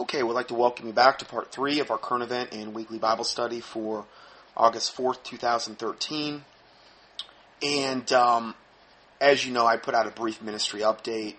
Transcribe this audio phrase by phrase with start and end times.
[0.00, 2.72] Okay, we'd like to welcome you back to part three of our current event and
[2.72, 4.06] weekly Bible study for
[4.56, 6.42] August 4th, 2013.
[7.62, 8.54] And um,
[9.20, 11.34] as you know, I put out a brief ministry update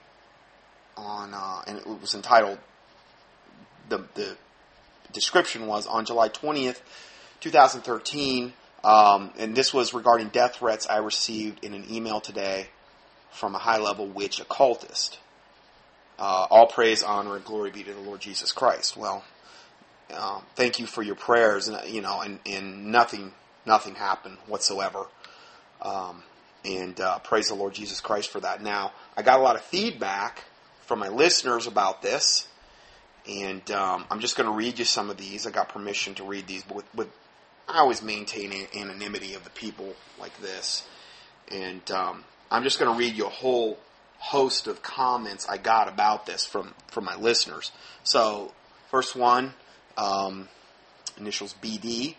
[0.96, 2.60] on, uh, and it was entitled,
[3.90, 4.38] the, the
[5.12, 6.80] description was on July 20th,
[7.40, 12.68] 2013, um, and this was regarding death threats I received in an email today
[13.32, 15.18] from a high level witch occultist.
[16.20, 18.96] Uh, all praise, honor, and glory be to the Lord Jesus Christ.
[18.96, 19.24] Well,
[20.14, 23.34] uh, thank you for your prayers, and you know, and, and nothing,
[23.66, 25.06] nothing happened whatsoever.
[25.82, 26.24] Um,
[26.64, 28.62] and uh, praise the Lord Jesus Christ for that.
[28.62, 30.44] Now, I got a lot of feedback
[30.86, 32.48] from my listeners about this,
[33.28, 35.48] and um, I'm just going to read you some of these.
[35.48, 37.10] I got permission to read these, but with, with
[37.68, 40.86] I always maintain anonymity of the people like this,
[41.50, 43.78] and um, I'm just going to read you a whole
[44.24, 47.72] host of comments I got about this from from my listeners.
[48.04, 48.54] So,
[48.90, 49.54] first one,
[49.98, 50.48] um,
[51.18, 52.16] initials BD,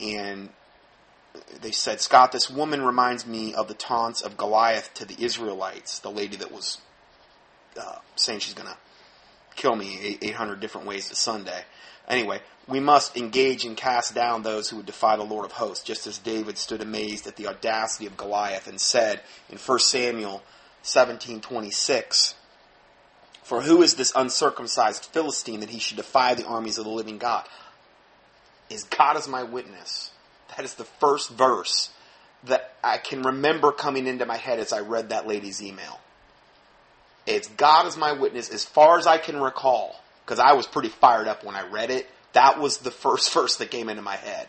[0.00, 0.50] and
[1.60, 5.98] they said, Scott, this woman reminds me of the taunts of Goliath to the Israelites,
[5.98, 6.78] the lady that was
[7.76, 8.76] uh, saying she's going to
[9.56, 11.62] kill me 800 different ways to Sunday.
[12.08, 15.84] Anyway, we must engage and cast down those who would defy the Lord of hosts,
[15.84, 20.42] just as David stood amazed at the audacity of Goliath and said in 1 Samuel
[20.82, 22.34] 17:26,
[23.42, 27.18] "For who is this uncircumcised Philistine that he should defy the armies of the living
[27.18, 27.48] God?"
[28.70, 30.10] Is God as my witness?
[30.56, 31.90] That is the first verse
[32.44, 36.00] that I can remember coming into my head as I read that lady's email.
[37.26, 40.88] It's God as my witness as far as I can recall, because I was pretty
[40.88, 42.08] fired up when I read it.
[42.32, 44.48] That was the first verse that came into my head.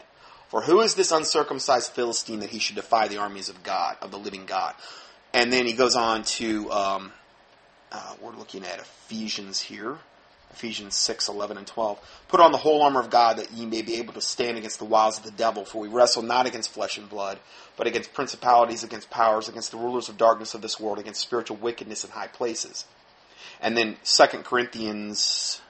[0.50, 4.12] For who is this uncircumcised Philistine that he should defy the armies of God, of
[4.12, 4.74] the living God?
[5.34, 7.12] And then he goes on to, um,
[7.92, 9.98] uh, we're looking at Ephesians here.
[10.52, 12.00] Ephesians 6, 11, and 12.
[12.28, 14.80] Put on the whole armor of God that ye may be able to stand against
[14.80, 17.40] the wiles of the devil, for we wrestle not against flesh and blood,
[17.78, 21.58] but against principalities, against powers, against the rulers of darkness of this world, against spiritual
[21.58, 22.86] wickedness in high places.
[23.62, 25.62] And then 2 Corinthians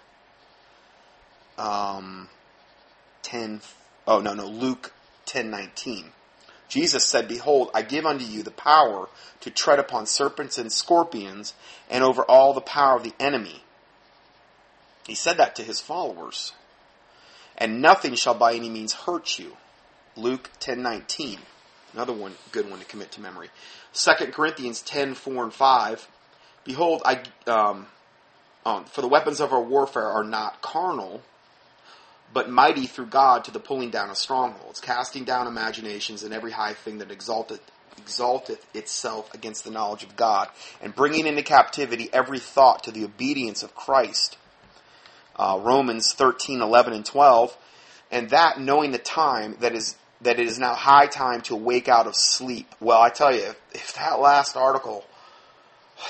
[1.58, 2.30] um,
[3.24, 3.62] 10,
[4.08, 4.94] oh no, no, Luke
[5.25, 6.12] 10, 19.
[6.69, 9.09] Jesus said, Behold, I give unto you the power
[9.41, 11.53] to tread upon serpents and scorpions
[11.90, 13.63] and over all the power of the enemy.
[15.07, 16.53] He said that to his followers.
[17.57, 19.57] And nothing shall by any means hurt you.
[20.16, 21.40] Luke 10:19.
[21.94, 23.50] Another one good one to commit to memory.
[23.94, 26.07] 2 Corinthians 10:4 and 5.
[26.63, 27.88] Behold, I um,
[28.66, 31.24] um, for the weapons of our warfare are not carnal,
[32.34, 36.51] but mighty through God to the pulling down of strongholds, casting down imaginations and every
[36.51, 37.62] high thing that exalteth,
[37.97, 40.50] exalteth itself against the knowledge of God,
[40.81, 44.38] and bringing into captivity every thought to the obedience of Christ.
[45.35, 47.57] Uh, Romans 13, 11, and 12.
[48.12, 51.88] And that knowing the time that is that it is now high time to awake
[51.88, 52.75] out of sleep.
[52.81, 55.06] Well, I tell you, if, if that last article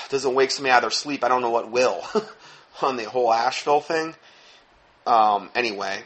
[0.08, 2.02] doesn't wake somebody out of their sleep, I don't know what will.
[2.82, 4.14] on the whole Asheville thing.
[5.06, 6.02] Um, anyway,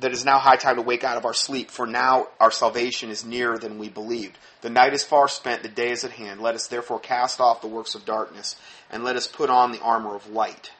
[0.00, 3.10] that is now high time to wake out of our sleep, for now our salvation
[3.10, 4.38] is nearer than we believed.
[4.62, 6.40] The night is far spent, the day is at hand.
[6.40, 8.56] Let us therefore cast off the works of darkness,
[8.90, 10.72] and let us put on the armor of light.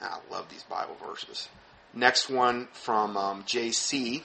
[0.00, 1.48] I love these Bible verses.
[1.94, 4.24] Next one from um, J.C.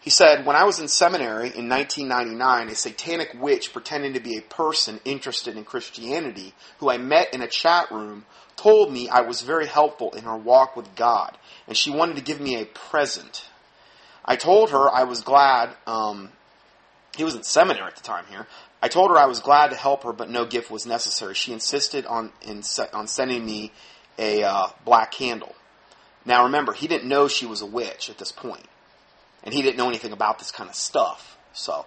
[0.00, 4.36] He said, When I was in seminary in 1999, a satanic witch pretending to be
[4.36, 8.24] a person interested in Christianity, who I met in a chat room,
[8.58, 12.22] told me I was very helpful in her walk with God, and she wanted to
[12.22, 13.46] give me a present.
[14.24, 15.70] I told her I was glad.
[15.86, 16.32] Um,
[17.16, 18.46] he was in seminary at the time here.
[18.82, 21.34] I told her I was glad to help her, but no gift was necessary.
[21.34, 23.72] She insisted on in, on sending me
[24.18, 25.54] a uh, black candle.
[26.24, 28.66] Now remember, he didn't know she was a witch at this point
[29.42, 31.38] and he didn't know anything about this kind of stuff.
[31.52, 31.86] So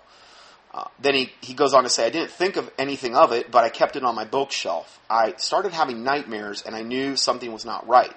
[0.74, 3.52] uh, then he, he goes on to say, I didn't think of anything of it,
[3.52, 5.00] but I kept it on my bookshelf.
[5.10, 8.14] I started having nightmares, and I knew something was not right.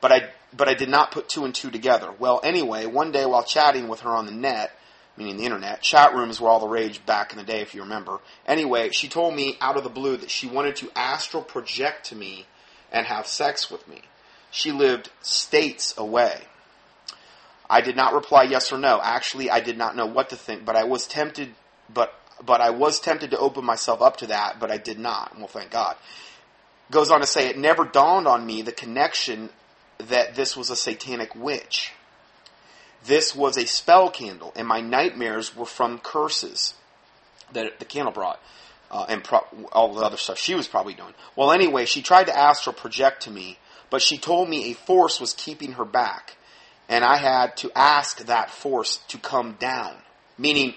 [0.00, 2.12] But I, but I did not put two and two together.
[2.18, 4.70] Well, anyway, one day while chatting with her on the net,
[5.16, 7.82] meaning the internet, chat rooms were all the rage back in the day, if you
[7.82, 8.20] remember.
[8.46, 12.14] Anyway, she told me out of the blue that she wanted to astral project to
[12.14, 12.46] me
[12.92, 14.02] and have sex with me.
[14.50, 16.42] She lived states away.
[17.68, 19.00] I did not reply yes or no.
[19.02, 21.54] Actually, I did not know what to think, but I was tempted,
[21.92, 22.14] but,
[22.44, 25.36] but I was tempted to open myself up to that, but I did not.
[25.36, 25.96] Well, thank God.
[26.90, 29.50] Goes on to say, it never dawned on me the connection
[29.98, 31.92] that this was a satanic witch.
[33.04, 36.74] This was a spell candle, and my nightmares were from curses
[37.52, 38.40] that the candle brought.
[38.90, 41.12] Uh, and pro- all the other stuff she was probably doing.
[41.36, 43.58] Well, anyway, she tried to astral project to me,
[43.90, 46.36] but she told me a force was keeping her back,
[46.88, 49.94] and I had to ask that force to come down.
[50.38, 50.74] Meaning,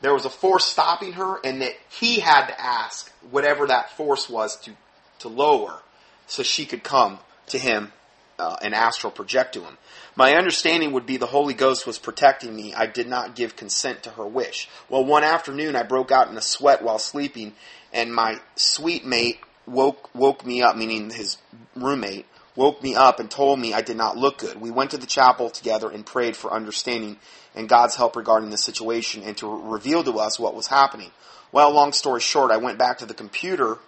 [0.00, 4.28] there was a force stopping her, and that he had to ask whatever that force
[4.28, 4.72] was to,
[5.20, 5.82] to lower
[6.26, 7.92] so she could come to him
[8.38, 9.76] uh, and astral project to him.
[10.16, 12.74] My understanding would be the Holy Ghost was protecting me.
[12.74, 14.68] I did not give consent to her wish.
[14.88, 17.54] Well, one afternoon I broke out in a sweat while sleeping,
[17.92, 21.36] and my suite mate woke woke me up, meaning his
[21.76, 22.26] roommate
[22.56, 24.60] woke me up and told me I did not look good.
[24.60, 27.18] We went to the chapel together and prayed for understanding
[27.54, 31.10] and God's help regarding the situation and to reveal to us what was happening.
[31.52, 33.78] Well, long story short, I went back to the computer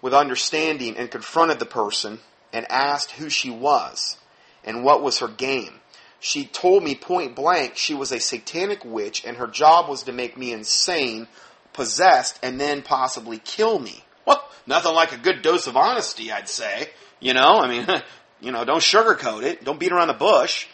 [0.00, 2.20] with understanding and confronted the person
[2.52, 4.16] and asked who she was
[4.62, 5.80] and what was her game.
[6.20, 10.12] She told me point blank she was a satanic witch and her job was to
[10.12, 11.26] make me insane,
[11.72, 14.04] possessed, and then possibly kill me.
[14.24, 16.88] Well, nothing like a good dose of honesty, I'd say.
[17.20, 17.86] You know, I mean,
[18.40, 19.64] you know, don't sugarcoat it.
[19.64, 20.66] Don't beat around the bush.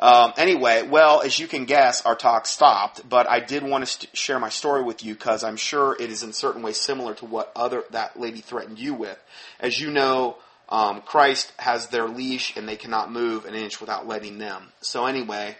[0.00, 3.90] Um, anyway, well, as you can guess, our talk stopped, but I did want to
[3.90, 7.14] st- share my story with you because I'm sure it is in certain ways similar
[7.16, 9.22] to what other that lady threatened you with.
[9.60, 10.38] As you know,
[10.70, 14.72] um, Christ has their leash and they cannot move an inch without letting them.
[14.80, 15.58] So anyway,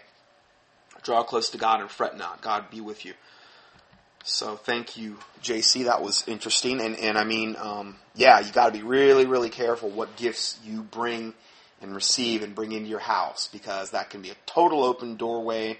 [1.03, 2.41] draw close to God and fret not.
[2.41, 3.13] God be with you.
[4.23, 5.85] So thank you, JC.
[5.85, 6.81] That was interesting.
[6.81, 10.59] And, and I mean, um, yeah, you got to be really, really careful what gifts
[10.63, 11.35] you bring
[11.81, 15.79] and receive and bring into your house because that can be a total open doorway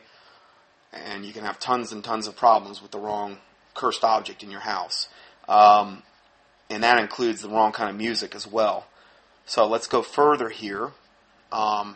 [0.92, 3.38] and you can have tons and tons of problems with the wrong
[3.74, 5.08] cursed object in your house.
[5.48, 6.04] Um,
[6.70, 8.88] and that includes the wrong kind of music as well.
[9.46, 10.92] So let's go further here.
[11.52, 11.96] Um,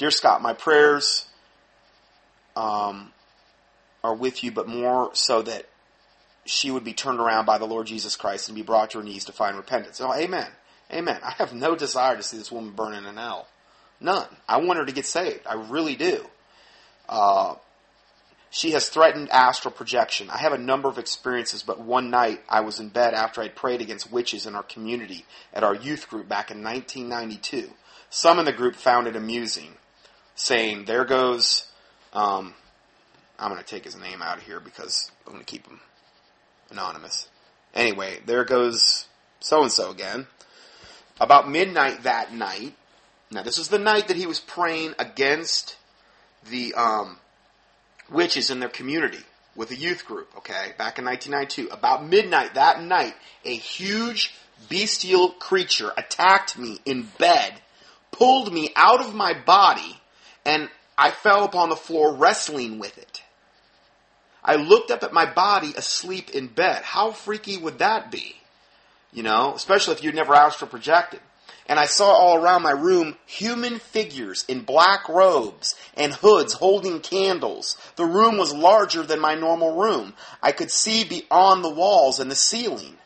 [0.00, 1.26] Dear Scott, my prayers
[2.56, 3.12] um,
[4.02, 5.66] are with you, but more so that
[6.46, 9.04] she would be turned around by the Lord Jesus Christ and be brought to her
[9.04, 10.00] knees to find repentance.
[10.00, 10.48] Oh, amen.
[10.92, 11.20] Amen.
[11.22, 13.46] I have no desire to see this woman burn in an hell.
[14.00, 14.26] None.
[14.48, 15.46] I want her to get saved.
[15.46, 16.26] I really do.
[17.08, 17.54] Uh,
[18.50, 20.28] she has threatened astral projection.
[20.28, 23.54] I have a number of experiences, but one night I was in bed after I'd
[23.54, 27.70] prayed against witches in our community at our youth group back in 1992.
[28.10, 29.74] Some in the group found it amusing,
[30.34, 31.66] saying, There goes,
[32.12, 32.54] um,
[33.38, 35.80] I'm going to take his name out of here because I'm going to keep him
[36.70, 37.28] anonymous.
[37.72, 39.06] Anyway, there goes
[39.38, 40.26] so and so again.
[41.20, 42.74] About midnight that night,
[43.30, 45.76] now this is the night that he was praying against
[46.48, 47.18] the um,
[48.10, 49.22] witches in their community
[49.54, 51.68] with a youth group, okay, back in 1992.
[51.70, 53.14] About midnight that night,
[53.44, 54.34] a huge
[54.68, 57.60] bestial creature attacked me in bed,
[58.10, 60.00] pulled me out of my body,
[60.44, 63.22] and I fell upon the floor wrestling with it.
[64.42, 66.82] I looked up at my body asleep in bed.
[66.82, 68.39] How freaky would that be?
[69.12, 71.20] You know, especially if you'd never astral projected
[71.70, 76.98] and I saw all around my room human figures in black robes and hoods holding
[76.98, 77.76] candles.
[77.94, 80.14] The room was larger than my normal room.
[80.42, 82.96] I could see beyond the walls and the ceiling.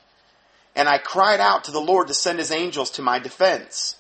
[0.75, 3.97] And I cried out to the Lord to send his angels to my defense.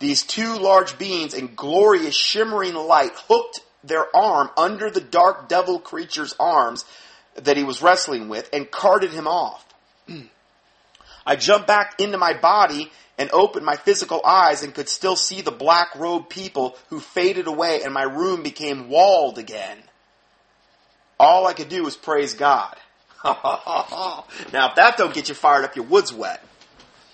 [0.00, 5.78] These two large beings in glorious shimmering light hooked their arm under the dark devil
[5.78, 6.84] creature's arms
[7.36, 9.64] that he was wrestling with and carted him off.
[11.26, 15.40] I jumped back into my body and opened my physical eyes and could still see
[15.40, 19.78] the black robed people who faded away and my room became walled again.
[21.20, 22.76] All I could do was praise God.
[23.24, 26.42] now, if that don't get you fired up, your wood's wet.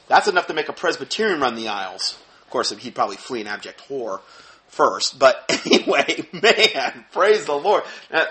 [0.07, 2.19] That's enough to make a Presbyterian run the aisles.
[2.43, 4.23] Of course, he'd probably flee in abject horror
[4.69, 5.19] first.
[5.19, 7.83] But anyway, man, praise the Lord.
[8.13, 8.27] Now,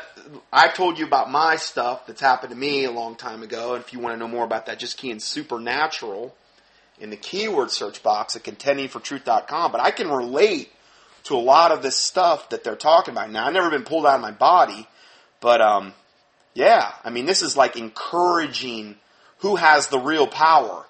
[0.51, 3.75] I've told you about my stuff that's happened to me a long time ago.
[3.75, 6.35] And if you want to know more about that, just key in supernatural
[6.99, 10.71] in the keyword search box at contendingfortruth.com, but I can relate
[11.25, 13.29] to a lot of this stuff that they're talking about.
[13.29, 14.87] Now, I've never been pulled out of my body,
[15.39, 15.93] but um,
[16.53, 18.95] yeah, I mean, this is like encouraging
[19.39, 20.85] who has the real power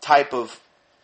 [0.00, 0.58] type of,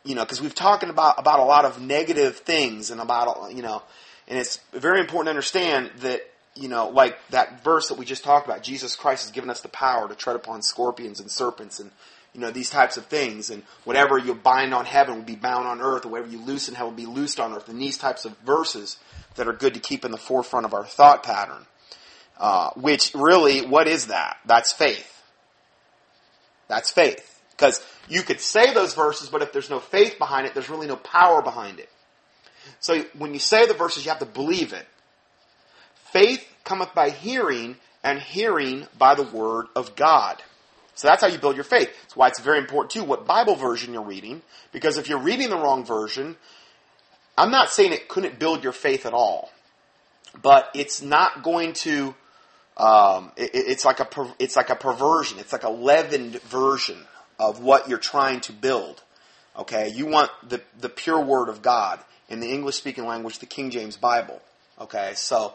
[0.05, 3.63] you know, because we've talking about about a lot of negative things and about you
[3.63, 3.83] know,
[4.27, 6.23] and it's very important to understand that
[6.55, 9.61] you know, like that verse that we just talked about, Jesus Christ has given us
[9.61, 11.91] the power to tread upon scorpions and serpents and
[12.35, 13.51] you know, these types of things.
[13.51, 16.69] And whatever you bind on heaven will be bound on earth, or whatever you loose
[16.69, 17.69] in heaven will be loosed on earth.
[17.69, 18.99] And these types of verses
[19.35, 21.67] that are good to keep in the forefront of our thought pattern.
[22.39, 24.37] Uh, which really, what is that?
[24.47, 25.23] That's faith.
[26.69, 27.38] That's faith.
[27.59, 30.87] Because you could say those verses, but if there's no faith behind it, there's really
[30.87, 31.89] no power behind it.
[32.79, 34.87] So when you say the verses, you have to believe it.
[36.13, 40.41] Faith cometh by hearing, and hearing by the word of God.
[40.95, 41.91] So that's how you build your faith.
[42.03, 45.51] That's why it's very important too what Bible version you're reading, because if you're reading
[45.51, 46.37] the wrong version,
[47.37, 49.51] I'm not saying it couldn't build your faith at all,
[50.41, 52.15] but it's not going to.
[52.77, 55.41] Um, it, it's like a it's like a perversion.
[55.41, 56.99] It's like a leavened version
[57.39, 59.03] of what you're trying to build.
[59.57, 63.47] Okay, you want the the pure word of God in the English speaking language, the
[63.47, 64.41] King James Bible.
[64.81, 65.55] Okay, so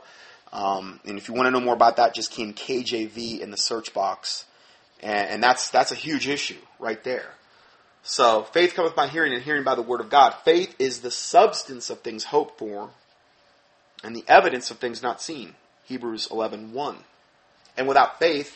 [0.51, 3.51] um, and if you want to know more about that, just key in KJV in
[3.51, 4.45] the search box,
[5.01, 7.31] and, and that's that's a huge issue right there.
[8.03, 10.35] So faith cometh by hearing, and hearing by the word of God.
[10.43, 12.89] Faith is the substance of things hoped for,
[14.03, 15.55] and the evidence of things not seen.
[15.85, 16.97] Hebrews 11.1.
[17.77, 18.55] And without faith,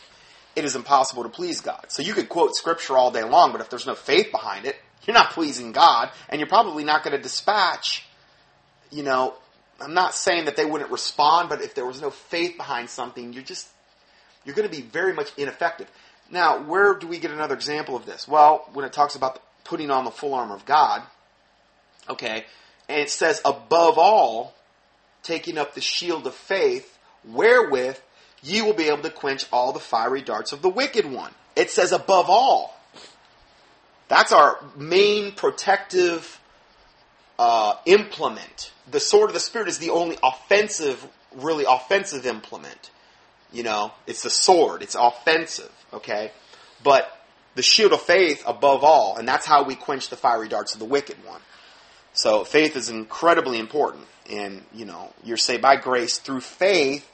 [0.58, 1.86] it is impossible to please God.
[1.88, 4.76] So you could quote scripture all day long, but if there's no faith behind it,
[5.04, 8.04] you're not pleasing God, and you're probably not going to dispatch,
[8.90, 9.34] you know,
[9.80, 13.32] I'm not saying that they wouldn't respond, but if there was no faith behind something,
[13.32, 13.68] you're just,
[14.44, 15.88] you're going to be very much ineffective.
[16.30, 18.26] Now, where do we get another example of this?
[18.26, 21.02] Well, when it talks about putting on the full armor of God,
[22.10, 22.44] okay,
[22.88, 24.54] and it says, above all,
[25.22, 27.98] taking up the shield of faith, wherewith
[28.42, 31.32] you will be able to quench all the fiery darts of the wicked one.
[31.56, 32.78] It says, above all.
[34.08, 36.40] That's our main protective
[37.38, 38.72] uh, implement.
[38.90, 42.90] The sword of the Spirit is the only offensive, really offensive implement.
[43.52, 44.82] You know, it's the sword.
[44.82, 46.32] It's offensive, okay?
[46.82, 47.10] But
[47.54, 50.78] the shield of faith above all, and that's how we quench the fiery darts of
[50.78, 51.40] the wicked one.
[52.12, 54.06] So faith is incredibly important.
[54.30, 57.08] And, you know, you're saved by grace through faith,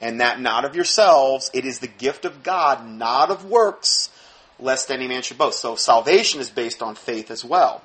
[0.00, 1.50] and that not of yourselves.
[1.52, 4.10] It is the gift of God, not of works,
[4.58, 5.60] lest any man should boast.
[5.60, 7.82] So salvation is based on faith as well.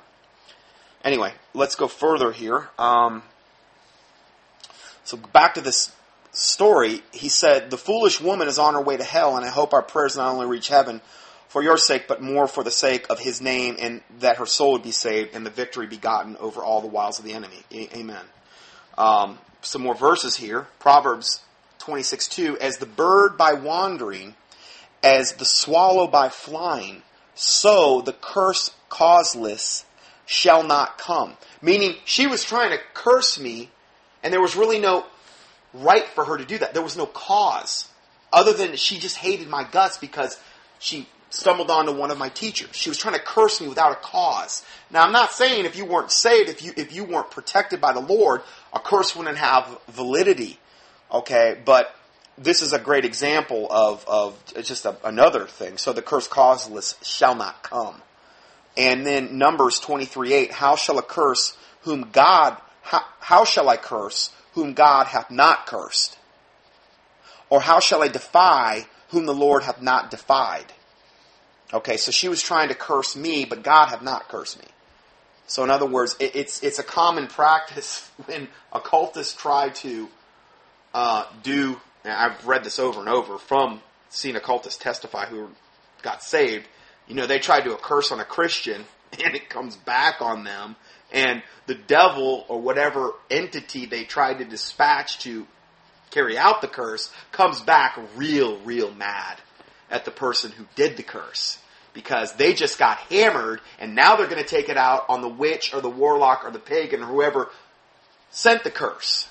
[1.04, 2.68] Anyway, let's go further here.
[2.78, 3.22] Um,
[5.04, 5.92] so back to this
[6.32, 9.74] story, he said, The foolish woman is on her way to hell, and I hope
[9.74, 11.02] our prayers not only reach heaven
[11.48, 14.72] for your sake, but more for the sake of his name, and that her soul
[14.72, 17.62] would be saved, and the victory be gotten over all the wiles of the enemy.
[17.70, 18.24] A- amen.
[18.96, 20.66] Um, some more verses here.
[20.78, 21.40] Proverbs
[21.84, 22.58] 26 2.
[22.58, 24.34] As the bird by wandering,
[25.02, 27.02] as the swallow by flying,
[27.34, 29.84] so the curse causeless
[30.24, 31.36] shall not come.
[31.60, 33.70] Meaning, she was trying to curse me,
[34.22, 35.04] and there was really no
[35.74, 36.72] right for her to do that.
[36.72, 37.88] There was no cause
[38.32, 40.38] other than she just hated my guts because
[40.78, 42.74] she stumbled onto one of my teachers.
[42.74, 44.64] She was trying to curse me without a cause.
[44.90, 47.92] Now, I'm not saying if you weren't saved, if you if you weren't protected by
[47.92, 48.40] the Lord,
[48.72, 50.58] a curse wouldn't have validity.
[51.14, 51.94] Okay, but
[52.36, 55.78] this is a great example of of just a, another thing.
[55.78, 58.02] So the curse causeless shall not come.
[58.76, 63.76] And then Numbers 23 8, how shall a curse whom God, how, how shall I
[63.76, 66.18] curse whom God hath not cursed?
[67.48, 70.72] Or how shall I defy whom the Lord hath not defied?
[71.72, 74.66] Okay, so she was trying to curse me, but God hath not cursed me.
[75.46, 80.08] So in other words, it, it's it's a common practice when occultists try to
[80.94, 81.78] uh, do.
[82.04, 85.48] I've read this over and over from seeing occultists testify who
[86.02, 86.66] got saved.
[87.08, 88.84] You know, they tried to curse on a Christian,
[89.24, 90.76] and it comes back on them,
[91.12, 95.46] and the devil or whatever entity they tried to dispatch to
[96.10, 99.38] carry out the curse comes back real, real mad
[99.90, 101.58] at the person who did the curse
[101.92, 105.28] because they just got hammered and now they're going to take it out on the
[105.28, 107.50] witch or the warlock or the pagan or whoever
[108.30, 109.28] sent the curse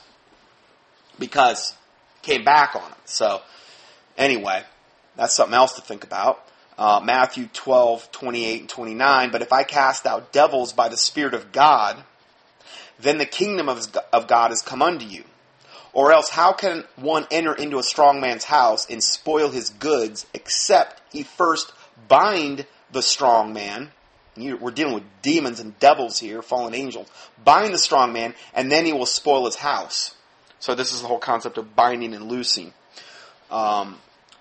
[1.20, 1.76] because
[2.22, 2.98] came back on him.
[3.06, 3.42] So
[4.18, 4.64] anyway,
[5.16, 6.44] that's something else to think about.
[6.78, 9.32] Uh, Matthew 12, 28 and 29.
[9.32, 12.04] But if I cast out devils by the Spirit of God,
[13.00, 15.24] then the kingdom of, of God has come unto you.
[15.92, 20.26] Or else, how can one enter into a strong man's house and spoil his goods
[20.34, 21.72] except he first
[22.08, 23.92] bind the strong man?
[24.36, 27.08] We're dealing with demons and devils here, fallen angels.
[27.44, 30.16] Bind the strong man, and then he will spoil his house.
[30.64, 32.72] So this is the whole concept of binding and loosing.
[33.52, 34.00] Um,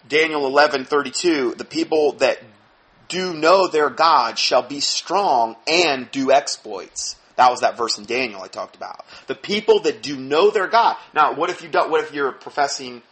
[0.08, 2.38] Daniel 11:32, the people that
[3.08, 7.16] do know their God shall be strong and do exploits.
[7.34, 9.04] That was that verse in Daniel I talked about.
[9.26, 10.96] The people that do know their God.
[11.12, 13.02] Now, what if you don't, what if you're professing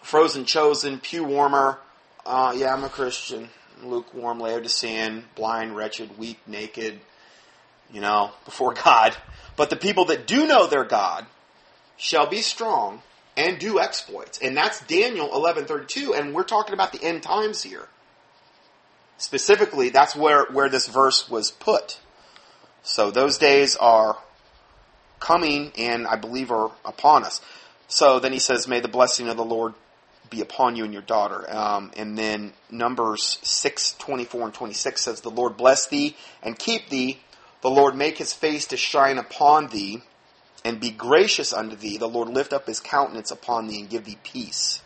[0.00, 1.80] frozen chosen, pew warmer,
[2.24, 3.48] uh, yeah, I'm a Christian,
[3.82, 7.00] lukewarm, Laodicean, blind, wretched, weak, naked,
[7.92, 9.16] you know, before God.
[9.56, 11.26] But the people that do know their God
[11.96, 13.02] shall be strong
[13.36, 14.38] and do exploits.
[14.38, 17.88] And that's Daniel 11:32 and we're talking about the end times here.
[19.18, 21.98] Specifically, that's where where this verse was put.
[22.82, 24.18] So those days are
[25.20, 27.40] coming and I believe are upon us.
[27.88, 29.74] So then he says, May the blessing of the Lord
[30.30, 31.44] be upon you and your daughter.
[31.54, 36.88] Um, and then Numbers 6, 24 and 26 says, The Lord bless thee and keep
[36.88, 37.20] thee.
[37.62, 40.02] The Lord make his face to shine upon thee
[40.64, 41.98] and be gracious unto thee.
[41.98, 44.82] The Lord lift up his countenance upon thee and give thee peace.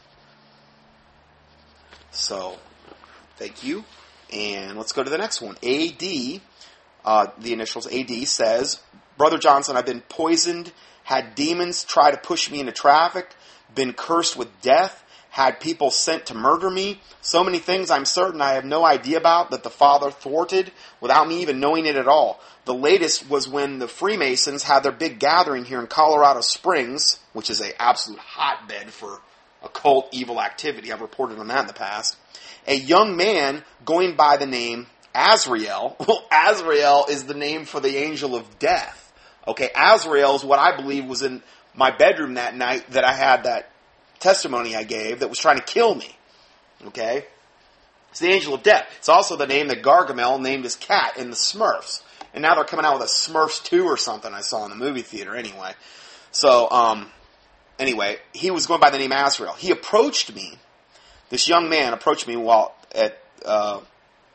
[2.10, 2.58] So,
[3.36, 3.84] thank you.
[4.32, 5.56] And let's go to the next one.
[5.62, 6.40] AD,
[7.04, 8.80] uh, the initials AD says,
[9.16, 10.72] Brother Johnson, I've been poisoned,
[11.04, 13.34] had demons try to push me into traffic,
[13.74, 15.04] been cursed with death,
[15.38, 17.00] had people sent to murder me.
[17.20, 21.28] So many things I'm certain I have no idea about that the Father thwarted without
[21.28, 22.40] me even knowing it at all.
[22.64, 27.50] The latest was when the Freemasons had their big gathering here in Colorado Springs, which
[27.50, 29.20] is an absolute hotbed for
[29.62, 30.90] occult evil activity.
[30.90, 32.16] I've reported on that in the past.
[32.66, 35.94] A young man going by the name Azrael.
[36.04, 39.12] Well, Azrael is the name for the angel of death.
[39.46, 41.44] Okay, Azrael is what I believe was in
[41.76, 43.70] my bedroom that night that I had that
[44.20, 46.16] testimony I gave that was trying to kill me.
[46.86, 47.24] Okay?
[48.10, 48.86] It's the angel of death.
[48.98, 52.02] It's also the name that Gargamel named his cat in the Smurfs.
[52.32, 54.76] And now they're coming out with a Smurfs 2 or something I saw in the
[54.76, 55.72] movie theater anyway.
[56.30, 57.10] So, um,
[57.78, 59.54] anyway, he was going by the name Azrael.
[59.54, 60.58] He approached me,
[61.30, 63.80] this young man approached me while at, uh,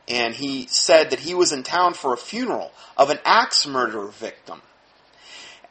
[0.08, 4.06] and he said that he was in town for a funeral of an axe murder
[4.06, 4.60] victim.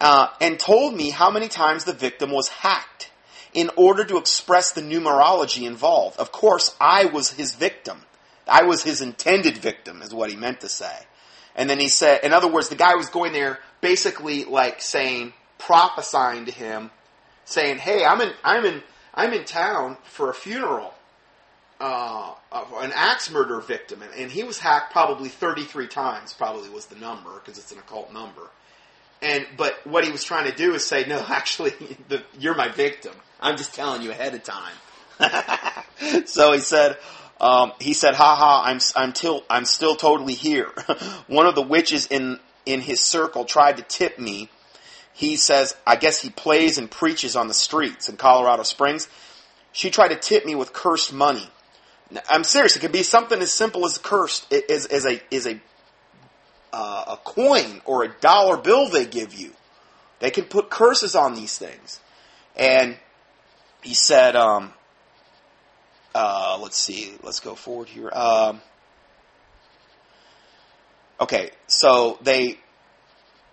[0.01, 3.09] Uh, and told me how many times the victim was hacked
[3.53, 6.19] in order to express the numerology involved.
[6.19, 8.03] Of course, I was his victim.
[8.47, 10.97] I was his intended victim, is what he meant to say.
[11.55, 15.33] And then he said, in other words, the guy was going there basically like saying,
[15.59, 16.89] prophesying to him,
[17.45, 18.83] saying, "Hey, I'm in, I'm in,
[19.13, 20.93] I'm in town for a funeral,
[21.79, 26.33] uh, an axe murder victim, and, and he was hacked probably 33 times.
[26.33, 28.49] Probably was the number because it's an occult number."
[29.23, 31.71] And but what he was trying to do is say, no, actually,
[32.09, 33.13] the, you're my victim.
[33.43, 34.73] I'm just telling you ahead of time.
[36.25, 36.97] so he said,
[37.41, 40.67] um, he said, "Ha ha, I'm I'm till I'm still totally here."
[41.27, 44.49] One of the witches in in his circle tried to tip me.
[45.11, 49.09] He says, "I guess he plays and preaches on the streets in Colorado Springs."
[49.73, 51.49] She tried to tip me with cursed money.
[52.29, 52.75] I'm serious.
[52.75, 55.59] It could be something as simple as cursed is a is a
[56.71, 59.51] uh, a coin or a dollar bill they give you.
[60.19, 61.99] They can put curses on these things.
[62.55, 62.97] And
[63.83, 64.73] he said, um,
[66.15, 68.09] uh, let's see, let's go forward here.
[68.11, 68.61] Um,
[71.19, 72.59] okay, so they,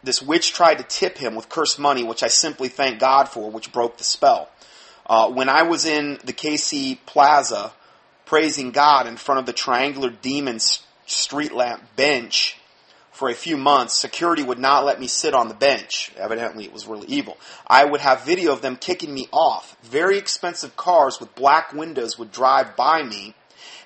[0.03, 3.51] this witch tried to tip him with cursed money, which I simply thank God for,
[3.51, 4.49] which broke the spell.
[5.07, 7.73] Uh, when I was in the KC Plaza
[8.27, 10.61] praising God in front of the triangular demon
[11.07, 12.60] street lamp bench,
[13.21, 16.11] for a few months, security would not let me sit on the bench.
[16.17, 17.37] Evidently, it was really evil.
[17.67, 19.77] I would have video of them kicking me off.
[19.83, 23.35] Very expensive cars with black windows would drive by me.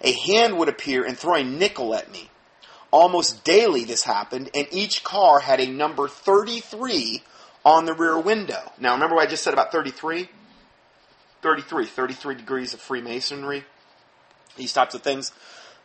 [0.03, 2.31] A hand would appear and throw a nickel at me.
[2.92, 7.25] Almost daily this happened, and each car had a number 33
[7.64, 8.70] on the rear window.
[8.79, 10.29] Now, remember what I just said about 33?
[11.42, 13.64] 33, 33 degrees of Freemasonry,
[14.55, 15.33] these types of things.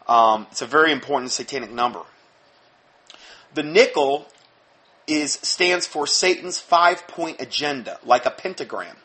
[0.07, 2.01] Um, it's a very important satanic number.
[3.53, 4.27] The nickel
[5.07, 8.95] is stands for Satan's five point agenda, like a pentagram.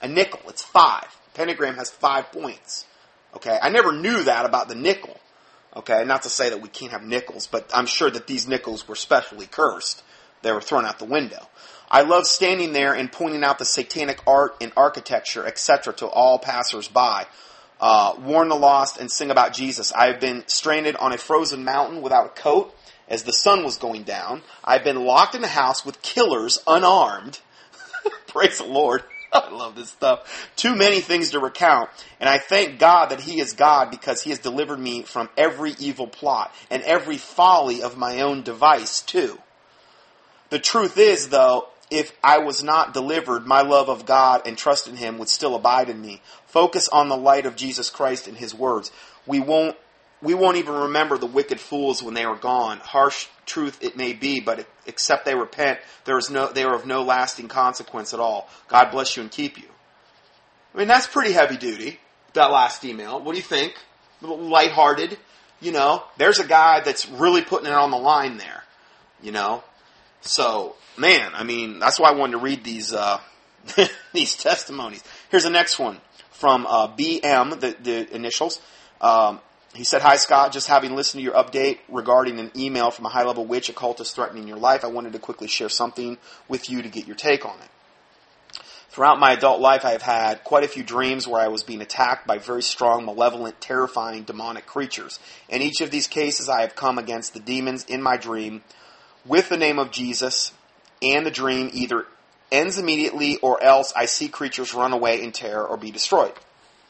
[0.00, 1.16] A nickel, it's five.
[1.32, 2.86] A pentagram has five points.
[3.36, 5.18] Okay, I never knew that about the nickel.
[5.74, 8.86] Okay, not to say that we can't have nickels, but I'm sure that these nickels
[8.86, 10.02] were specially cursed.
[10.42, 11.48] They were thrown out the window.
[11.90, 16.38] I love standing there and pointing out the satanic art and architecture, etc., to all
[16.38, 17.26] passers-by.
[17.80, 19.92] Uh, warn the lost and sing about Jesus.
[19.92, 22.74] I have been stranded on a frozen mountain without a coat
[23.12, 24.42] as the sun was going down.
[24.64, 27.38] I've been locked in the house with killers unarmed.
[28.26, 29.04] Praise the Lord.
[29.32, 30.50] I love this stuff.
[30.56, 31.90] Too many things to recount.
[32.18, 35.74] And I thank God that He is God because He has delivered me from every
[35.78, 39.38] evil plot and every folly of my own device, too.
[40.48, 44.88] The truth is, though, if I was not delivered, my love of God and trust
[44.88, 46.22] in Him would still abide in me.
[46.46, 48.90] Focus on the light of Jesus Christ and His words.
[49.26, 49.76] We won't
[50.22, 52.78] we won't even remember the wicked fools when they are gone.
[52.78, 56.86] Harsh truth it may be, but except they repent, there is no, they are of
[56.86, 58.48] no lasting consequence at all.
[58.68, 59.68] God bless you and keep you.
[60.74, 61.98] I mean, that's pretty heavy duty,
[62.34, 63.20] that last email.
[63.20, 63.74] What do you think?
[64.22, 65.18] Lighthearted,
[65.60, 66.04] you know?
[66.16, 68.62] There's a guy that's really putting it on the line there,
[69.20, 69.64] you know?
[70.20, 73.18] So, man, I mean, that's why I wanted to read these, uh,
[74.12, 75.02] these testimonies.
[75.30, 78.60] Here's the next one from, uh, BM, the, the initials.
[79.00, 79.40] Um,
[79.74, 80.52] he said, Hi, Scott.
[80.52, 84.14] Just having listened to your update regarding an email from a high level witch occultist
[84.14, 87.46] threatening your life, I wanted to quickly share something with you to get your take
[87.46, 87.68] on it.
[88.90, 91.80] Throughout my adult life, I have had quite a few dreams where I was being
[91.80, 95.18] attacked by very strong, malevolent, terrifying, demonic creatures.
[95.48, 98.62] In each of these cases, I have come against the demons in my dream
[99.24, 100.52] with the name of Jesus,
[101.00, 102.04] and the dream either
[102.50, 106.34] ends immediately or else I see creatures run away in terror or be destroyed.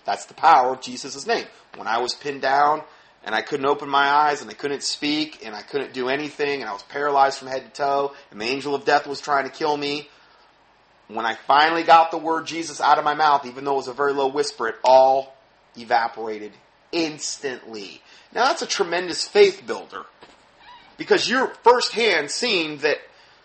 [0.05, 1.47] That's the power of Jesus' name.
[1.77, 2.83] When I was pinned down
[3.25, 6.61] and I couldn't open my eyes and I couldn't speak and I couldn't do anything
[6.61, 9.45] and I was paralyzed from head to toe and the angel of death was trying
[9.45, 10.09] to kill me,
[11.09, 13.89] when I finally got the word Jesus out of my mouth, even though it was
[13.89, 15.37] a very low whisper, it all
[15.77, 16.53] evaporated
[16.91, 18.03] instantly.
[18.35, 20.05] Now that's a tremendous faith builder
[20.97, 22.99] because you're firsthand seeing that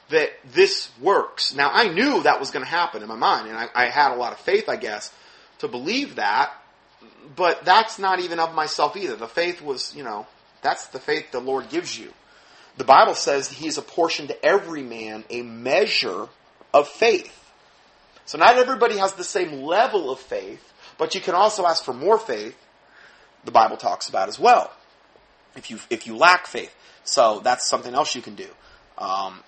[0.09, 1.53] that this works.
[1.53, 4.13] Now I knew that was going to happen in my mind, and I, I had
[4.13, 5.13] a lot of faith, I guess,
[5.59, 6.51] to believe that.
[7.35, 9.15] But that's not even of myself either.
[9.15, 10.25] The faith was, you know,
[10.61, 12.11] that's the faith the Lord gives you.
[12.77, 16.27] The Bible says He's apportioned to every man a measure
[16.73, 17.33] of faith.
[18.25, 21.93] So not everybody has the same level of faith, but you can also ask for
[21.93, 22.57] more faith.
[23.45, 24.71] The Bible talks about as well.
[25.55, 28.47] If you if you lack faith, so that's something else you can do.
[28.97, 29.39] Um,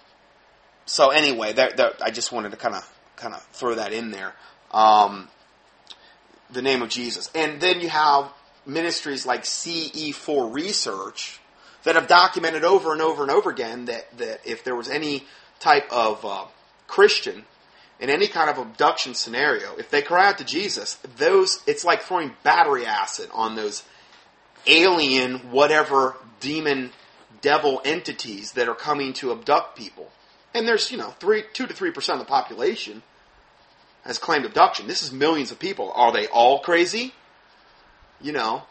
[0.86, 4.12] so anyway, there, there, I just wanted to kind of kind of throw that in
[4.12, 4.34] there.
[4.72, 5.28] Um,
[6.52, 8.32] the name of Jesus, and then you have
[8.66, 11.40] ministries like CE4 Research
[11.84, 15.26] that have documented over and over and over again that that if there was any
[15.60, 16.46] type of uh,
[16.88, 17.46] Christian
[18.00, 22.02] in any kind of abduction scenario, if they cry out to Jesus, those it's like
[22.02, 23.84] throwing battery acid on those
[24.68, 26.92] alien, whatever demon,
[27.42, 30.12] devil entities that are coming to abduct people.
[30.54, 33.04] And there's, you know, three, two to three percent of the population
[34.10, 34.88] has claimed abduction.
[34.88, 35.92] This is millions of people.
[35.94, 37.14] Are they all crazy?
[38.20, 38.64] You know,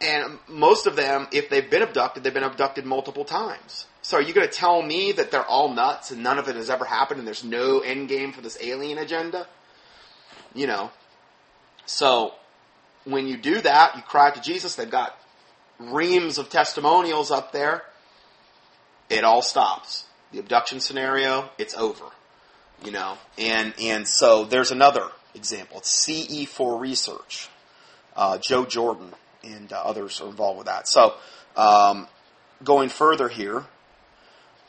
[0.00, 3.86] and most of them, if they've been abducted, they've been abducted multiple times.
[4.00, 6.56] So are you going to tell me that they're all nuts and none of it
[6.56, 9.46] has ever happened and there's no end game for this alien agenda?
[10.54, 10.90] You know.
[11.84, 12.32] So
[13.04, 15.14] when you do that, you cry to Jesus, they've got
[15.78, 17.82] reams of testimonials up there.
[19.10, 20.06] It all stops.
[20.32, 22.06] The abduction scenario, it's over.
[22.84, 23.18] You know.
[23.38, 25.78] And and so there's another example.
[25.78, 27.48] It's CE4 research.
[28.14, 30.86] Uh, Joe Jordan and uh, others are involved with that.
[30.88, 31.14] So
[31.56, 32.06] um,
[32.62, 33.64] going further here,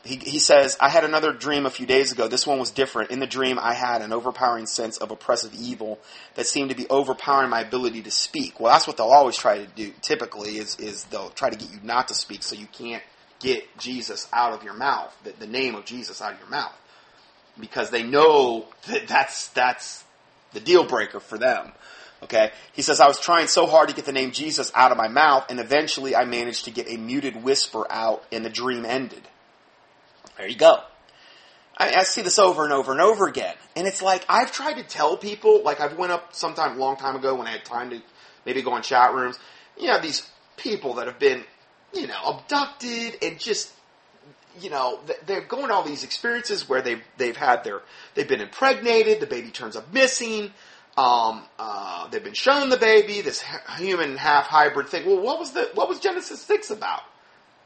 [0.04, 2.28] he, he says, I had another dream a few days ago.
[2.28, 3.10] This one was different.
[3.10, 5.98] In the dream, I had an overpowering sense of oppressive evil
[6.34, 8.60] that seemed to be overpowering my ability to speak.
[8.60, 11.72] Well, that's what they'll always try to do, typically, is, is they'll try to get
[11.72, 13.02] you not to speak so you can't
[13.40, 16.74] get Jesus out of your mouth, the, the name of Jesus out of your mouth.
[17.58, 20.04] Because they know that that's, that's
[20.52, 21.72] the deal breaker for them.
[22.24, 22.50] Okay?
[22.72, 25.08] He says, I was trying so hard to get the name Jesus out of my
[25.08, 29.22] mouth, and eventually I managed to get a muted whisper out, and the dream ended.
[30.38, 30.78] There you go.
[31.76, 33.54] I, I, see this over and over and over again.
[33.76, 36.96] And it's like, I've tried to tell people, like I've went up sometime a long
[36.96, 38.00] time ago when I had time to
[38.46, 39.38] maybe go in chat rooms.
[39.78, 41.44] You have these people that have been,
[41.92, 43.72] you know, abducted and just,
[44.60, 47.82] you know, they're going all these experiences where they've, they've had their,
[48.14, 50.52] they've been impregnated, the baby turns up missing,
[50.96, 53.44] um, uh, they've been shown the baby, this
[53.76, 55.06] human half hybrid thing.
[55.06, 57.02] Well, what was the, what was Genesis 6 about?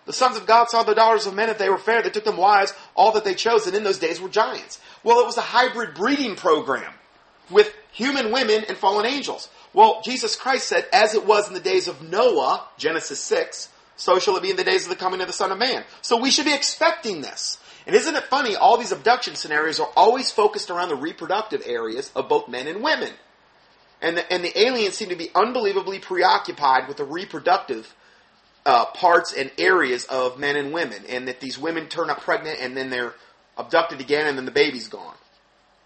[0.07, 2.01] The sons of God saw the daughters of men if they were fair.
[2.01, 2.73] They took them wives.
[2.95, 4.81] All that they chose, and in those days were giants.
[5.05, 6.95] Well, it was a hybrid breeding program
[7.51, 9.51] with human women and fallen angels.
[9.75, 14.19] Well, Jesus Christ said, as it was in the days of Noah, Genesis 6, so
[14.19, 15.85] shall it be in the days of the coming of the Son of Man.
[16.03, 17.59] So we should be expecting this.
[17.85, 18.55] And isn't it funny?
[18.55, 22.83] All these abduction scenarios are always focused around the reproductive areas of both men and
[22.83, 23.11] women.
[24.01, 27.93] And the, and the aliens seem to be unbelievably preoccupied with the reproductive
[28.65, 32.61] uh, parts and areas of men and women, and that these women turn up pregnant
[32.61, 33.15] and then they're
[33.57, 35.17] abducted again and then the baby's gone.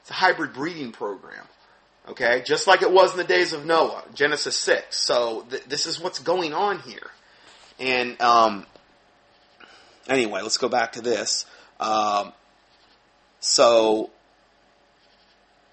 [0.03, 1.47] It's a hybrid breeding program.
[2.09, 2.43] Okay?
[2.45, 5.03] Just like it was in the days of Noah, Genesis 6.
[5.03, 7.11] So th- this is what's going on here.
[7.83, 8.65] And, um,
[10.09, 11.47] anyway, let's go back to this.
[11.81, 12.33] Um,
[13.41, 14.11] so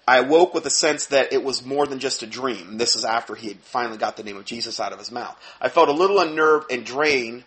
[0.08, 2.78] I awoke with a sense that it was more than just a dream.
[2.78, 5.38] This is after he had finally got the name of Jesus out of his mouth.
[5.60, 7.44] I felt a little unnerved and drained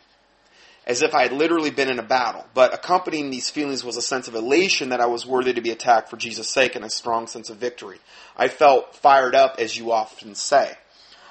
[0.87, 2.45] as if I had literally been in a battle.
[2.53, 5.71] But accompanying these feelings was a sense of elation that I was worthy to be
[5.71, 7.99] attacked for Jesus' sake and a strong sense of victory.
[8.37, 10.71] I felt fired up, as you often say.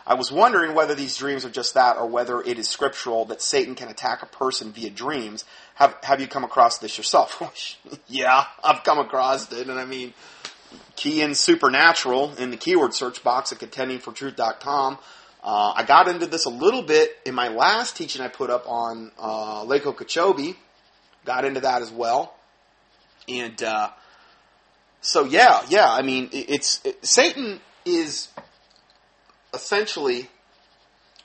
[0.07, 3.41] I was wondering whether these dreams are just that or whether it is scriptural that
[3.43, 5.45] Satan can attack a person via dreams.
[5.77, 7.41] Have, have you come across this yourself?
[8.09, 9.69] yeah, I've come across it.
[9.69, 10.15] And I mean,
[10.97, 14.99] key in supernatural in the keyword search box at contendingfortruth.com.
[15.45, 18.69] Uh, I got into this a little bit in my last teaching I put up
[18.69, 20.57] on uh, Lake Okeechobee.
[21.25, 22.35] Got into that as well.
[23.29, 23.91] And uh,
[25.01, 25.93] So yeah, yeah.
[25.93, 28.29] I mean, it, it's it, Satan is
[29.55, 30.29] essentially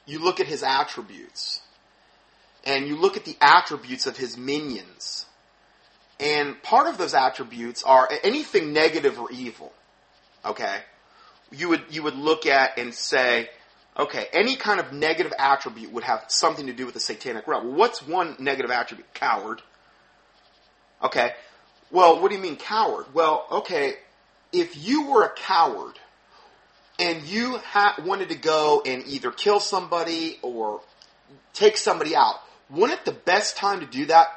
[0.05, 1.61] you look at his attributes
[2.65, 5.25] and you look at the attributes of his minions.
[6.19, 9.71] And part of those attributes are anything negative or evil.
[10.43, 10.79] Okay?
[11.51, 13.49] You would you would look at and say,
[13.97, 17.75] okay, any kind of negative attribute would have something to do with the satanic realm.
[17.75, 19.13] What's one negative attribute?
[19.13, 19.61] Coward.
[21.03, 21.33] Okay.
[21.91, 23.05] Well, what do you mean coward?
[23.13, 23.93] Well, okay,
[24.51, 25.99] if you were a coward
[26.99, 30.81] and you ha- wanted to go and either kill somebody or
[31.53, 32.35] take somebody out,
[32.69, 34.27] wouldn't the best time to do that,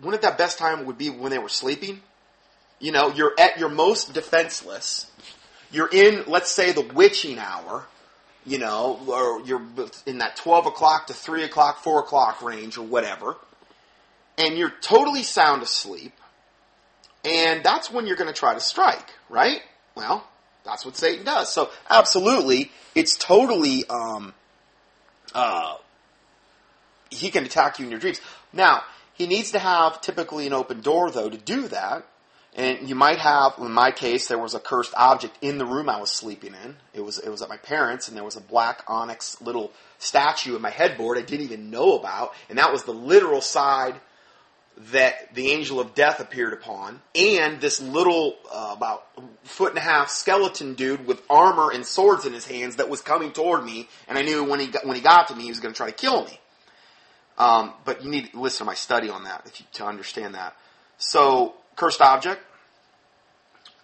[0.00, 2.00] wouldn't that best time would be when they were sleeping?
[2.78, 5.10] You know, you're at your most defenseless.
[5.70, 7.86] You're in, let's say, the witching hour,
[8.44, 9.62] you know, or you're
[10.06, 13.36] in that 12 o'clock to 3 o'clock, 4 o'clock range or whatever,
[14.38, 16.12] and you're totally sound asleep
[17.24, 19.62] and that's when you're going to try to strike, right?
[19.94, 20.26] Well,
[20.64, 21.52] that's what Satan does.
[21.52, 24.34] So, absolutely, it's totally, um,
[25.34, 25.76] uh,
[27.10, 28.20] he can attack you in your dreams.
[28.52, 28.82] Now,
[29.14, 32.06] he needs to have typically an open door, though, to do that.
[32.56, 35.88] And you might have, in my case, there was a cursed object in the room
[35.88, 36.76] I was sleeping in.
[36.92, 40.54] It was, it was at my parents, and there was a black onyx little statue
[40.54, 43.96] in my headboard I didn't even know about, and that was the literal side
[44.76, 49.06] that the angel of death appeared upon, and this little, uh, about
[49.44, 53.00] foot and a half skeleton dude with armor and swords in his hands that was
[53.00, 55.48] coming toward me, and I knew when he got, when he got to me, he
[55.50, 56.40] was going to try to kill me.
[57.38, 60.34] Um, but you need to listen to my study on that if you, to understand
[60.34, 60.56] that.
[60.98, 62.42] So, cursed object.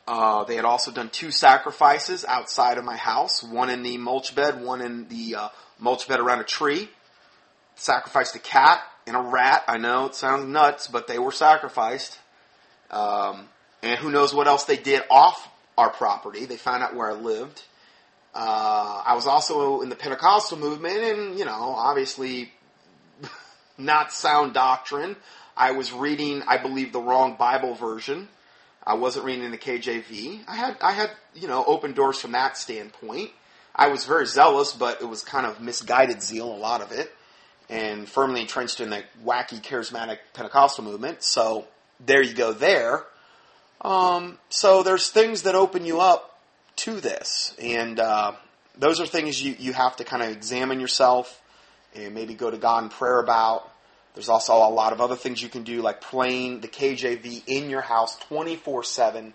[0.09, 4.35] Uh, they had also done two sacrifices outside of my house, one in the mulch
[4.35, 5.49] bed, one in the uh,
[5.79, 6.89] mulch bed around a tree.
[7.77, 9.65] Sacrificed a cat and a rat.
[9.67, 12.17] I know it sounds nuts, but they were sacrificed.
[12.93, 13.49] Um,
[13.83, 16.45] and who knows what else they did off our property.
[16.45, 17.65] They found out where I lived.
[18.33, 22.53] Uh, I was also in the Pentecostal movement, and, you know, obviously
[23.79, 25.17] not sound doctrine.
[25.57, 28.29] I was reading, I believe, the wrong Bible version.
[28.87, 30.45] I wasn't reading the KJV.
[30.47, 33.31] I had, I had, you know, open doors from that standpoint.
[33.75, 37.13] I was very zealous, but it was kind of misguided zeal, a lot of it
[37.71, 41.23] and firmly entrenched in the wacky charismatic Pentecostal movement.
[41.23, 41.67] So
[42.05, 43.05] there you go there.
[43.81, 46.39] Um, so there's things that open you up
[46.77, 48.33] to this, and uh,
[48.77, 51.41] those are things you, you have to kind of examine yourself
[51.95, 53.71] and maybe go to God in prayer about.
[54.15, 57.71] There's also a lot of other things you can do, like playing the KJV in
[57.71, 59.33] your house 24 7,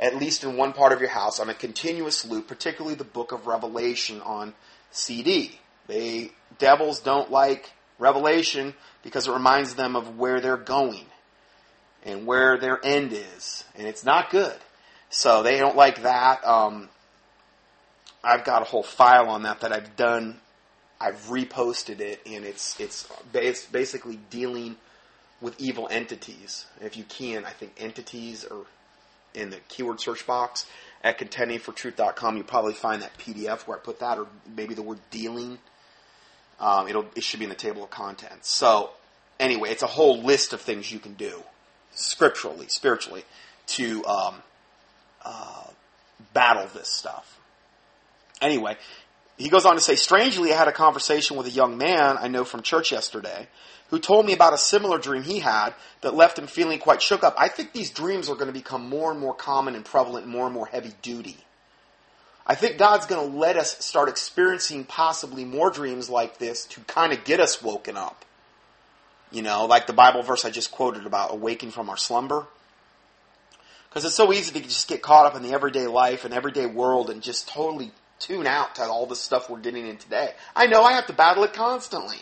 [0.00, 3.32] at least in one part of your house, on a continuous loop, particularly the book
[3.32, 4.54] of Revelation on
[4.90, 5.60] CD.
[5.90, 11.06] They devils don't like Revelation because it reminds them of where they're going
[12.04, 14.56] and where their end is, and it's not good.
[15.10, 16.46] So they don't like that.
[16.46, 16.88] Um,
[18.22, 20.38] I've got a whole file on that that I've done.
[21.00, 24.76] I've reposted it, and it's it's it's basically dealing
[25.40, 26.66] with evil entities.
[26.80, 28.64] If you can, I think entities are
[29.34, 30.66] in the keyword search box
[31.02, 34.98] at contendingfortruth.com, You'll probably find that PDF where I put that, or maybe the word
[35.10, 35.58] dealing
[36.60, 38.50] um, it'll it should be in the table of contents.
[38.50, 38.90] So
[39.38, 41.42] anyway, it's a whole list of things you can do
[41.94, 43.24] scripturally, spiritually,
[43.66, 44.34] to um,
[45.24, 45.64] uh,
[46.32, 47.38] battle this stuff.
[48.40, 48.76] Anyway,
[49.36, 52.28] he goes on to say, strangely, I had a conversation with a young man I
[52.28, 53.48] know from church yesterday
[53.88, 57.24] who told me about a similar dream he had that left him feeling quite shook
[57.24, 57.34] up.
[57.36, 60.46] I think these dreams are going to become more and more common and prevalent, more
[60.46, 61.36] and more heavy duty.
[62.46, 66.80] I think God's going to let us start experiencing possibly more dreams like this to
[66.82, 68.24] kind of get us woken up.
[69.30, 72.46] You know, like the Bible verse I just quoted about awaking from our slumber.
[73.88, 76.66] Because it's so easy to just get caught up in the everyday life and everyday
[76.66, 80.32] world and just totally tune out to all the stuff we're getting in today.
[80.54, 82.18] I know I have to battle it constantly.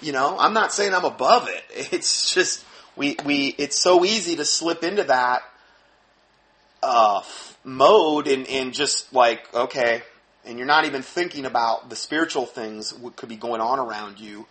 [0.00, 1.62] You know, I'm not saying I'm above it.
[1.92, 2.64] It's just
[2.96, 5.42] we we it's so easy to slip into that
[6.82, 7.22] uh,
[7.64, 10.02] mode and, and just like, okay,
[10.44, 14.18] and you're not even thinking about the spiritual things what could be going on around
[14.18, 14.46] you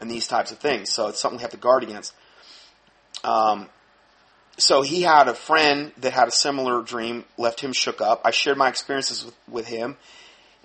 [0.00, 0.92] and these types of things.
[0.92, 2.14] So it's something we have to guard against.
[3.22, 3.68] Um,
[4.56, 8.22] so he had a friend that had a similar dream, left him shook up.
[8.24, 9.96] I shared my experiences with, with him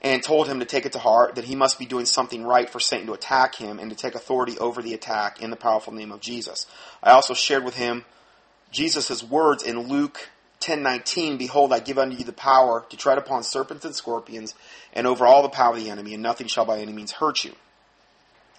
[0.02, 2.70] and told him to take it to heart that he must be doing something right
[2.70, 5.94] for Satan to attack him and to take authority over the attack in the powerful
[5.94, 6.68] name of Jesus.
[7.02, 8.06] I also shared with him
[8.72, 10.30] Jesus' words in Luke
[10.62, 14.56] 10:19 Behold I give unto you the power to tread upon serpents and scorpions
[14.94, 17.44] and over all the power of the enemy and nothing shall by any means hurt
[17.44, 17.56] you.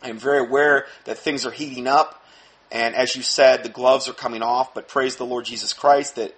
[0.02, 2.24] I am very aware that things are heating up
[2.72, 6.16] and as you said the gloves are coming off but praise the Lord Jesus Christ
[6.16, 6.34] that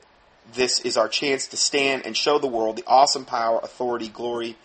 [0.55, 4.57] this is our chance to stand and show the world the awesome power, authority, glory,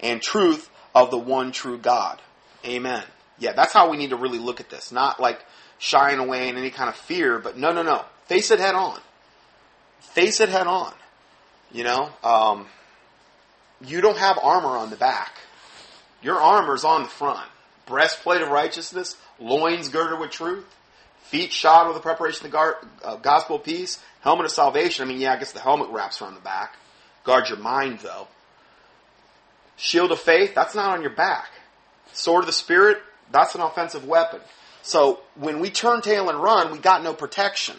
[0.00, 2.20] and truth of the one true God.
[2.64, 3.02] Amen.
[3.38, 4.92] Yeah, that's how we need to really look at this.
[4.92, 5.44] Not like
[5.78, 8.04] shying away in any kind of fear, but no, no, no.
[8.26, 9.00] Face it head on.
[10.12, 10.92] Face it head on.
[11.72, 12.66] You know, um,
[13.80, 15.38] you don't have armor on the back.
[16.22, 17.48] Your armor is on the front.
[17.86, 20.64] Breastplate of righteousness, loins girded with truth,
[21.22, 25.04] feet shod with the preparation of the gar- uh, gospel peace, helmet of salvation.
[25.04, 26.76] I mean, yeah, I guess the helmet wraps around the back.
[27.24, 28.28] Guard your mind, though.
[29.76, 31.48] Shield of faith, that's not on your back.
[32.12, 32.98] Sword of the Spirit,
[33.32, 34.40] that's an offensive weapon.
[34.82, 37.76] So when we turn tail and run, we got no protection.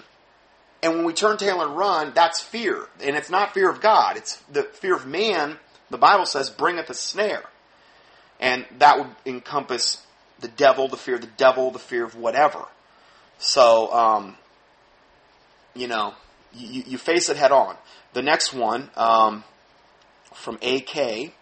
[0.86, 2.88] And when we turn tail and run, that's fear.
[3.02, 4.18] And it's not fear of God.
[4.18, 5.58] It's the fear of man,
[5.90, 7.42] the Bible says, bringeth a snare.
[8.40, 10.06] And that would encompass
[10.40, 12.66] the devil, the fear of the devil, the fear of whatever.
[13.40, 14.38] So, um,
[15.74, 16.14] you know,
[16.54, 17.78] you, you, face it head on.
[18.14, 19.44] The next one, um,
[20.36, 21.34] from AK,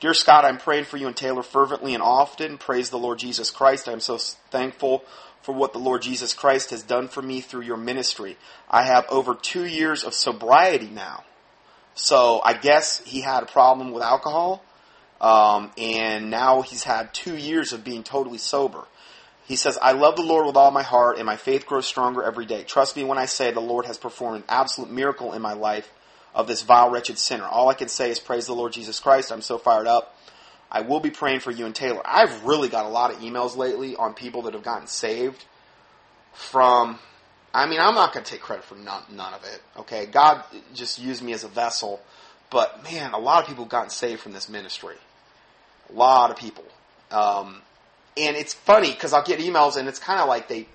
[0.00, 2.58] Dear Scott, I'm praying for you and Taylor fervently and often.
[2.58, 3.88] Praise the Lord Jesus Christ.
[3.88, 4.18] I'm so
[4.50, 5.04] thankful
[5.42, 8.36] for what the Lord Jesus Christ has done for me through your ministry.
[8.68, 11.24] I have over two years of sobriety now.
[11.94, 14.64] So I guess he had a problem with alcohol,
[15.20, 18.84] um, and now he's had two years of being totally sober.
[19.46, 22.22] He says, I love the Lord with all my heart, and my faith grows stronger
[22.22, 22.62] every day.
[22.62, 25.92] Trust me when I say the Lord has performed an absolute miracle in my life
[26.34, 27.44] of this vile, wretched sinner.
[27.44, 29.32] All I can say is praise the Lord Jesus Christ.
[29.32, 30.16] I'm so fired up.
[30.70, 32.02] I will be praying for you and Taylor.
[32.04, 35.44] I've really got a lot of emails lately on people that have gotten saved
[36.32, 36.98] from.
[37.52, 39.60] I mean, I'm not going to take credit for none, none of it.
[39.78, 42.00] Okay, God just used me as a vessel,
[42.50, 44.94] but man, a lot of people have gotten saved from this ministry.
[45.88, 46.64] A lot of people,
[47.10, 47.62] um,
[48.16, 50.66] and it's funny because I'll get emails and it's kind of like they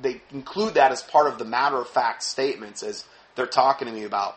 [0.00, 3.04] they include that as part of the matter of fact statements as
[3.36, 4.36] they're talking to me about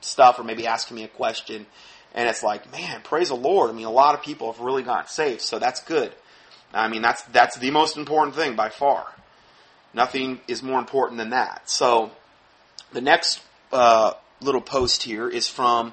[0.00, 1.66] stuff or maybe asking me a question.
[2.14, 3.70] And it's like, man, praise the Lord.
[3.70, 6.12] I mean, a lot of people have really gotten saved, so that's good.
[6.72, 9.06] I mean, that's, that's the most important thing by far.
[9.94, 11.68] Nothing is more important than that.
[11.68, 12.10] So,
[12.92, 13.40] the next
[13.72, 15.92] uh, little post here is from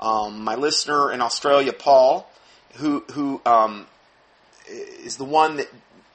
[0.00, 2.28] um, my listener in Australia, Paul,
[2.74, 3.86] who who um,
[4.68, 5.68] is the one that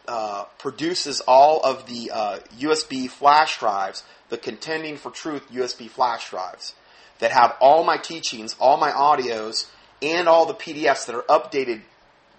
[0.08, 6.30] uh, produces all of the uh, USB flash drives, the Contending for Truth USB flash
[6.30, 6.74] drives
[7.20, 9.68] that have all my teachings, all my audios,
[10.02, 11.82] and all the PDFs that are updated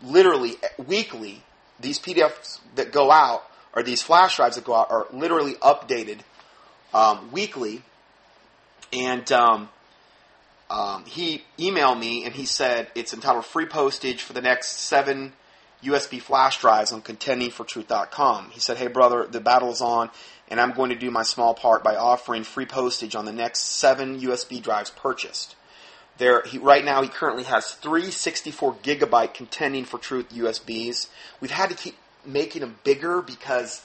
[0.02, 1.42] literally weekly.
[1.78, 6.20] These PDFs that go out, or these flash drives that go out, are literally updated
[6.92, 7.82] um, weekly.
[8.92, 9.68] And um,
[10.68, 15.32] um, he emailed me and he said it's entitled Free Postage for the next seven
[15.82, 18.50] USB flash drives on contendingfortruth.com.
[18.50, 20.10] He said, Hey, brother, the battle is on
[20.50, 23.60] and I'm going to do my small part by offering free postage on the next
[23.60, 25.54] seven USB drives purchased.
[26.18, 31.08] There, he, right now, he currently has three 64 gigabyte contending for truth USBs.
[31.40, 33.82] We've had to keep making them bigger because,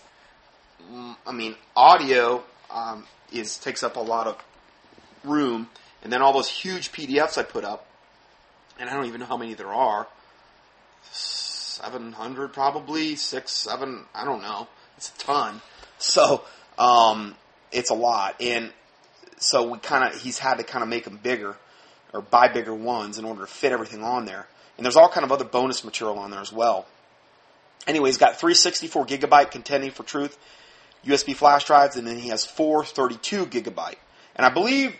[0.91, 4.43] mm, I mean, audio um, is takes up a lot of
[5.23, 5.69] room,
[6.03, 7.85] and then all those huge PDFs I put up,
[8.79, 10.07] and I don't even know how many there are.
[11.75, 14.67] 700 probably, six, seven, I don't know.
[14.97, 15.61] It's a ton.
[15.97, 16.43] So
[16.77, 17.35] um,
[17.71, 18.71] it's a lot, and
[19.37, 21.55] so we kind of he's had to kind of make them bigger
[22.13, 24.47] or buy bigger ones in order to fit everything on there.
[24.77, 26.85] And there's all kind of other bonus material on there as well.
[27.87, 30.37] Anyway, he's got 364 gigabyte contending for truth
[31.05, 33.97] USB flash drives, and then he has four 32 gigabyte.
[34.35, 34.95] And I believe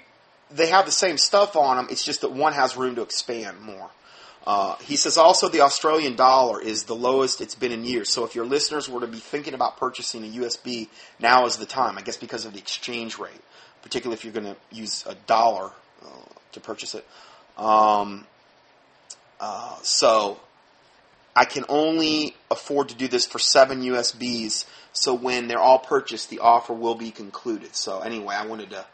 [0.52, 1.88] they have the same stuff on them.
[1.90, 3.90] It's just that one has room to expand more.
[4.46, 8.10] Uh, he says also the Australian dollar is the lowest it's been in years.
[8.10, 10.88] So if your listeners were to be thinking about purchasing a USB,
[11.20, 11.98] now is the time.
[11.98, 13.42] I guess because of the exchange rate,
[13.82, 15.72] particularly if you're going to use a dollar
[16.04, 16.08] uh,
[16.52, 17.06] to purchase it.
[17.58, 18.28] Um,
[19.40, 20.40] uh, so
[21.36, 24.66] I can only afford to do this for seven USBs.
[24.94, 27.76] So when they're all purchased, the offer will be concluded.
[27.76, 28.86] So anyway, I wanted to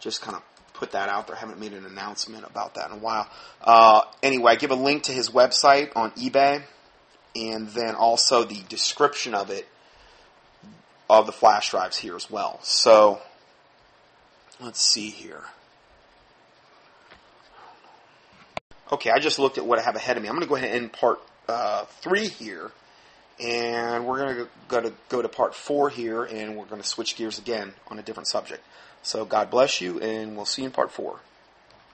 [0.00, 0.42] just kind of
[0.78, 1.36] put that out there.
[1.36, 3.28] I haven't made an announcement about that in a while.
[3.60, 6.62] Uh, anyway, I give a link to his website on eBay,
[7.34, 9.66] and then also the description of it
[11.10, 12.60] of the flash drives here as well.
[12.62, 13.20] So
[14.60, 15.44] let's see here.
[18.90, 20.28] Okay, I just looked at what I have ahead of me.
[20.28, 22.70] I'm going to go ahead and end part uh, three here,
[23.38, 26.86] and we're going to go to go to part four here, and we're going to
[26.86, 28.62] switch gears again on a different subject.
[29.02, 31.20] So God bless you, and we'll see you in part four.